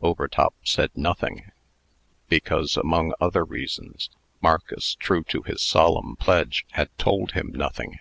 [0.00, 1.52] Overtop said nothing;
[2.26, 4.08] because, among other reasons,
[4.40, 7.98] Marcus, true to his solemn pledge, had told him nothing.